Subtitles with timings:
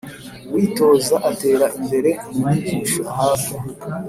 [0.47, 3.53] uwitoza atera imbere mu nyigisho ahabwa